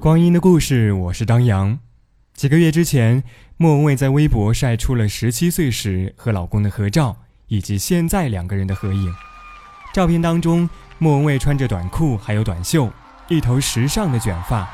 [0.00, 1.76] 光阴的故事，我是张扬。
[2.32, 3.20] 几个月之前，
[3.56, 7.16] 莫文蔚在微博晒出了十七岁时和老公的合照，
[7.48, 9.12] 以及现在两个人的合影。
[9.92, 12.88] 照片当中，莫文蔚穿着短裤还有短袖，
[13.26, 14.68] 一头时尚的卷发，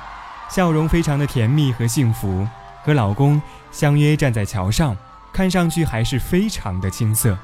[0.50, 2.46] 笑容非常的甜蜜和幸福，
[2.82, 3.40] 和老公
[3.72, 4.94] 相约站在桥上，
[5.32, 7.36] 看上去还是非常的青涩。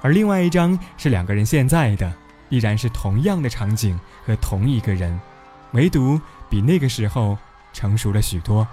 [0.00, 2.12] 而另外一张是两个人现在的，
[2.48, 5.16] 依然是同样的场景和同一个人，
[5.74, 6.20] 唯独。
[6.52, 7.38] 比那个时候
[7.72, 8.66] 成熟了许多。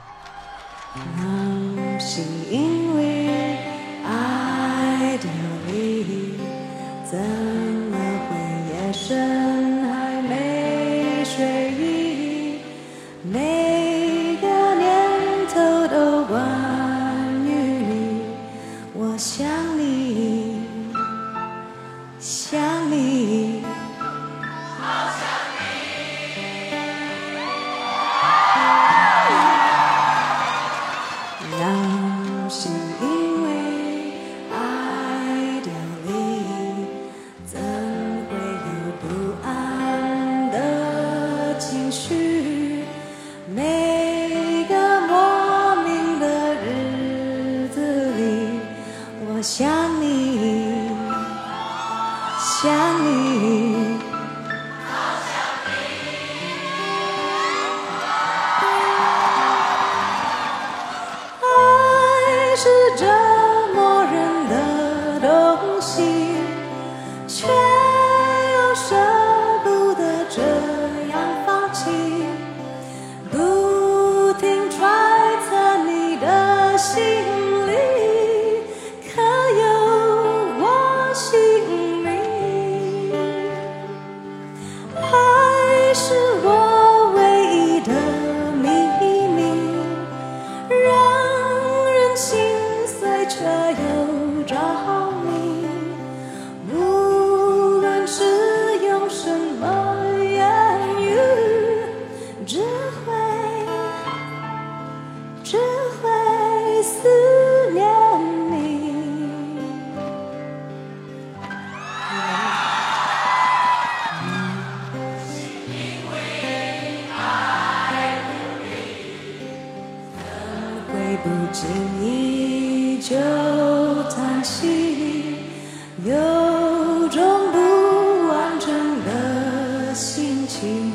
[126.05, 130.91] 有种不完整的心，情。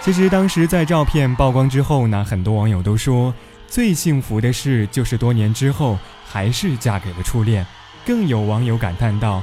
[0.00, 3.32] 其实当时在照片曝光之后呢，很多网友都说
[3.66, 7.64] 最幸福的事就是多年之后还是嫁给了初恋，
[8.04, 9.42] 更有网友感叹道。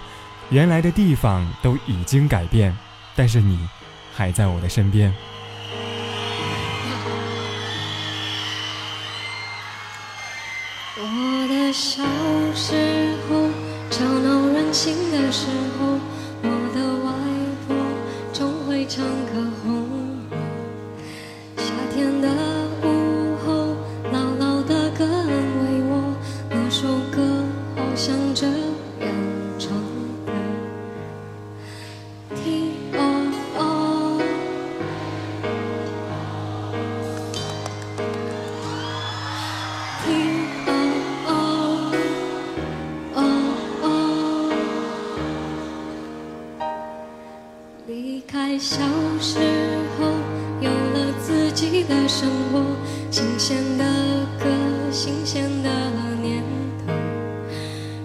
[0.52, 2.76] 原来的地方都已经改变，
[3.16, 3.60] 但是你
[4.16, 5.14] 还在我的身边。
[10.98, 12.04] 我的小
[12.56, 13.48] 时候，
[13.92, 15.46] 吵闹任性的时
[15.80, 16.00] 候，
[16.42, 17.14] 我的外
[17.68, 17.76] 婆
[18.34, 19.06] 总会唱。
[47.90, 48.82] 离开小
[49.20, 49.40] 时
[49.98, 50.06] 候，
[50.62, 52.64] 有了自己的生活，
[53.10, 53.84] 新鲜的
[54.38, 54.46] 歌，
[54.92, 55.70] 新鲜的
[56.22, 56.44] 念
[56.86, 56.94] 头，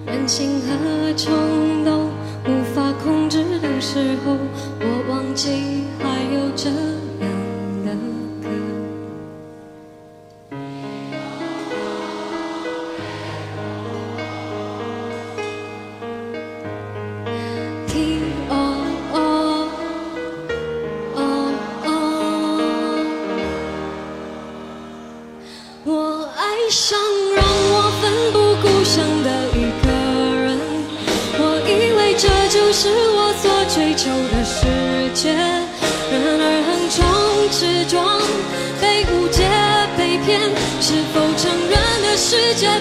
[0.07, 2.09] 任性和冲动
[2.49, 4.35] 无法控制的时候，
[4.81, 5.85] 我忘记。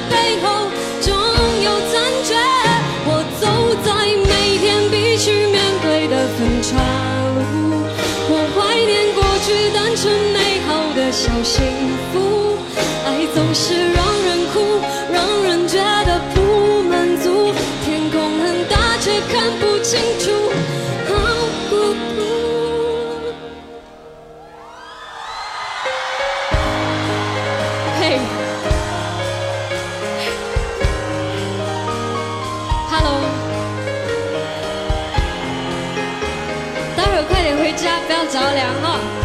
[0.09, 0.72] 背后。
[38.33, 39.22] 着凉了。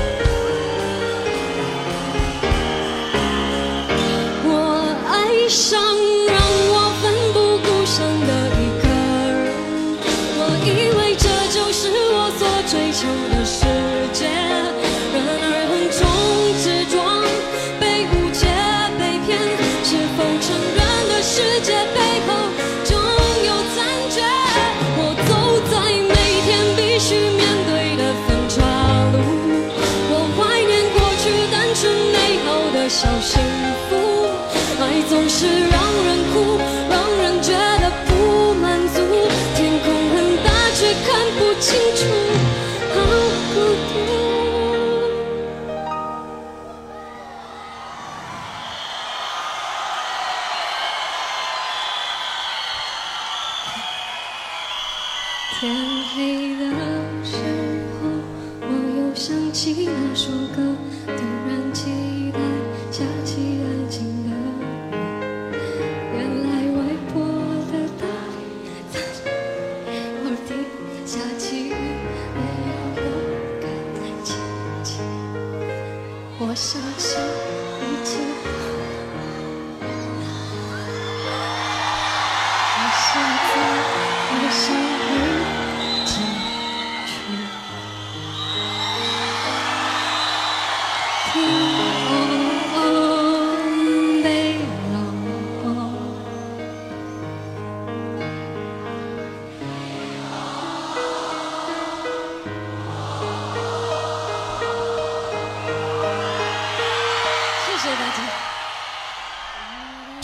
[36.38, 36.77] pouco.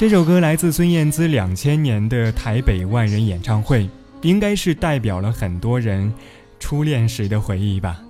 [0.07, 3.89] 这首歌来自孙燕姿两千年的台北万人演唱会，
[4.21, 6.13] 应该是代表了很多人
[6.61, 8.03] 初恋时的回忆吧。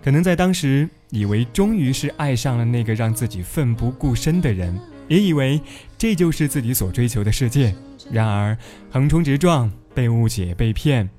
[0.00, 4.78] 可能在当时以为终于是爱上了那个让自己奋不顾身的人，
[5.08, 5.60] 也以为
[5.98, 7.74] 这就是自己所追求的世界。
[8.12, 8.56] 然而
[8.88, 11.10] 横冲直撞，被误解被骗，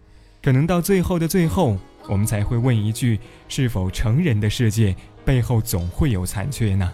[0.41, 1.77] 可能到最后的最后，
[2.07, 3.19] 我们才会问一句：
[3.49, 4.95] 是否成人的世界
[5.25, 6.89] 背后总会有残缺呢？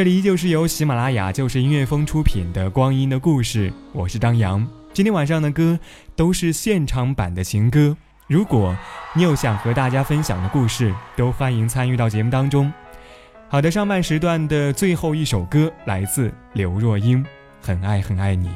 [0.00, 4.66] 这里依旧是由喜马拉雅就是音乐风出品的《光阴的故事》，我是张扬。
[4.94, 5.78] 今天晚上的歌
[6.16, 7.94] 都是现场版的情歌。
[8.26, 8.74] 如果
[9.12, 12.72] 你有想和大家分享的故事，都欢迎参与到节目当中。
[13.50, 17.22] 好的，上半时段的最后一首歌来自刘若英，
[17.60, 18.48] 《很爱很爱你》。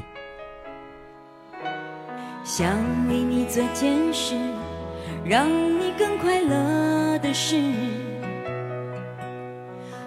[2.43, 2.67] 想
[3.07, 4.35] 为你做件事，
[5.23, 7.61] 让你更快乐的事。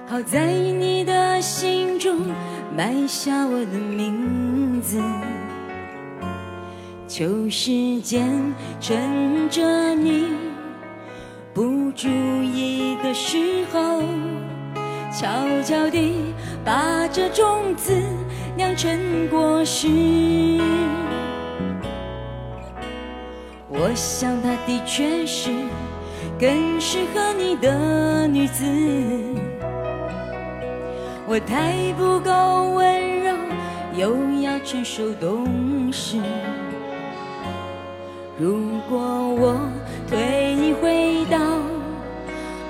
[0.09, 1.18] 好在你的。
[1.41, 2.19] 心中
[2.77, 5.01] 埋下我的名字，
[7.07, 8.29] 求时间
[8.81, 10.33] 趁着你
[11.55, 14.03] 不注意的时候，
[15.13, 15.29] 悄
[15.63, 16.15] 悄地
[16.65, 17.93] 把这种子
[18.57, 19.89] 酿成果实。
[23.71, 25.51] 我想她的确是
[26.39, 29.48] 更适合你的女子。
[31.31, 33.35] 我太不够温柔，
[33.95, 36.17] 又要成熟懂事。
[38.39, 39.61] 如果我
[40.11, 41.39] 退回到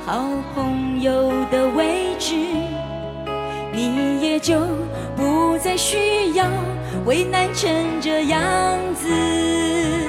[0.04, 2.34] 好朋友的位置，
[3.72, 4.58] 你也就
[5.14, 6.44] 不再需要
[7.04, 8.44] 为难成这样
[8.92, 10.07] 子。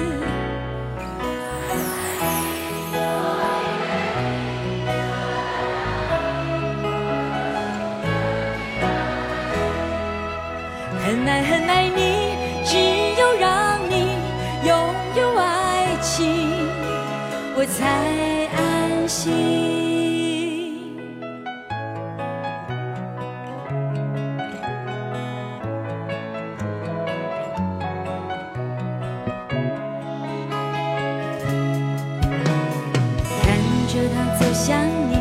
[34.40, 34.74] 走向
[35.10, 35.18] 你，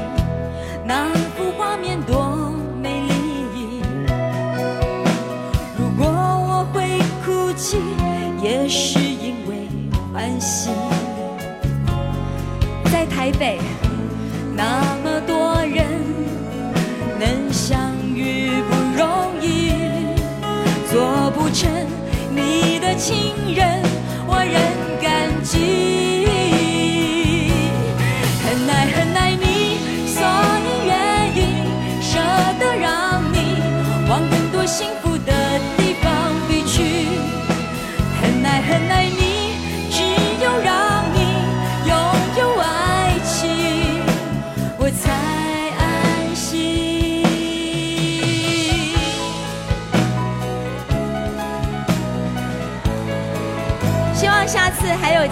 [0.88, 3.02] 那幅画面多美
[3.54, 3.82] 丽。
[5.78, 7.76] 如果我会哭泣，
[8.42, 9.68] 也是因为
[10.14, 10.70] 欢喜。
[12.90, 13.60] 在台北，
[14.56, 15.86] 那么多人
[17.20, 19.74] 能相遇不容易。
[20.90, 21.70] 做不成
[22.34, 23.82] 你的情人，
[24.30, 25.89] 我仍感激。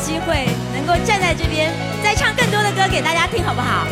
[0.08, 1.70] 机会能够站在这边，
[2.02, 3.86] 再唱更多的歌给大家听，好不好？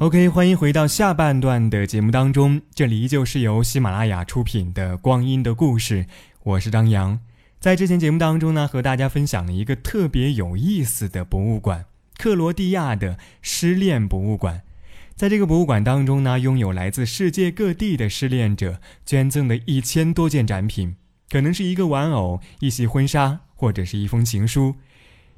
[0.00, 2.62] OK，欢迎回到下半段的节目当中。
[2.74, 6.04] 这里依旧是由喜马拉雅出品的《光阴的故事》，
[6.42, 7.20] 我是张扬。
[7.60, 11.84] 在之前节目当中呢，和大家分享了一个特别有意思的博物馆——
[12.16, 14.62] 克罗地亚的失恋博物馆。
[15.14, 20.96] 在这个博物馆当中呢，拥有来自世界各地的失恋者捐赠的一千多件展品，
[21.28, 24.76] 可能是一个玩偶、一袭婚纱，或者是一封情书。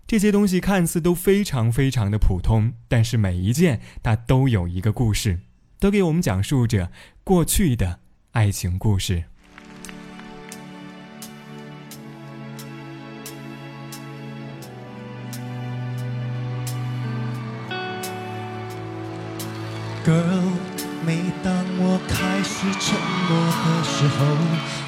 [0.07, 5.41] 这些东西看似都非常非常的普通，但是每一件它都有一个故事，
[5.79, 6.91] 都给我们讲述着
[7.25, 8.01] 过去的
[8.33, 9.25] 爱情故事。
[20.05, 20.51] Girl，
[21.07, 24.09] 每当我开始沉默的时
[24.73, 24.82] 候。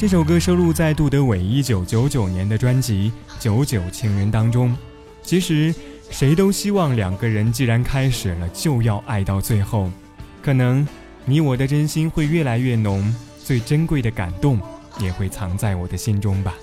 [0.00, 3.10] 这首歌收录在杜德伟一九九九年的专辑
[3.42, 4.72] 《九九情人》当中。
[5.22, 5.74] 其实，
[6.08, 9.90] 谁都希望两个人既然开始了，就要爱到最后。
[10.40, 10.86] 可能
[11.24, 14.60] 你我的真心会越来越浓，最珍贵的感动
[15.00, 16.54] 也会藏在我的心中吧。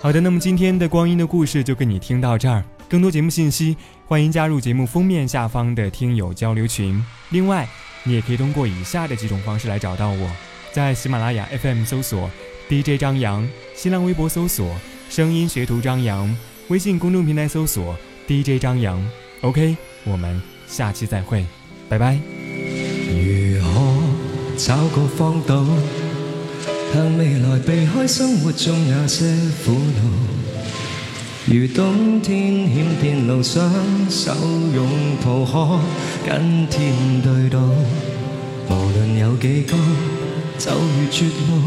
[0.00, 2.64] 好的，那么今天的光阴的故事就跟你听到这儿。
[2.90, 3.76] 更多节目信息，
[4.08, 7.00] 欢迎加入节目封面下方的听友交流群。
[7.30, 7.68] 另外，
[8.02, 10.28] 你也可以通过以下的几种方式来找到我。
[10.74, 12.28] 在喜马拉雅 FM 搜索
[12.68, 14.74] DJ 张扬，新浪微博搜索
[15.08, 19.00] 声音学徒张扬，微信公众平台搜索 DJ 张扬。
[19.42, 21.46] OK，我们下期再会，
[21.88, 22.18] 拜拜。
[23.08, 23.98] 如何
[24.58, 25.64] 找个荒岛，
[26.92, 29.26] 向未来避开生活中那些
[29.64, 30.10] 苦恼？
[31.54, 33.70] 如冬天险变路上，
[34.10, 34.32] 手
[34.74, 34.90] 拥
[35.24, 35.78] 抱可
[36.26, 37.58] 跟天对赌，
[38.70, 39.76] 无论有几高。
[40.58, 41.62] 就如绝望，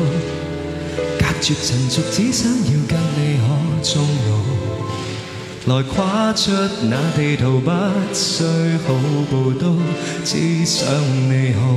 [1.20, 5.76] 隔绝尘俗，只想要跟你可终老。
[5.76, 6.52] 来跨出
[6.90, 7.70] 那地图，不
[8.14, 8.44] 需
[8.86, 8.94] 好
[9.30, 9.76] 步都，
[10.24, 10.86] 只想
[11.30, 11.76] 你好。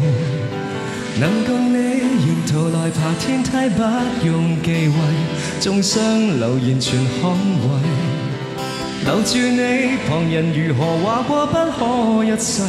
[1.18, 4.94] 能共你沿途来爬天梯，不用忌讳，
[5.60, 7.90] 重伤流言全捍卫。
[9.04, 12.62] 留住你，旁人如何话过不可一世，